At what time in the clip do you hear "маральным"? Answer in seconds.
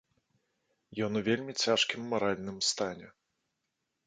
2.15-2.57